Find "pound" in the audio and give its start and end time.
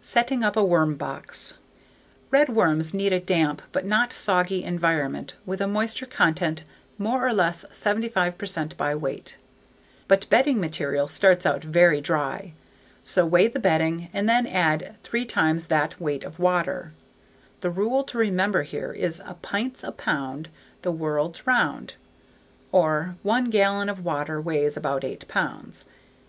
19.90-20.48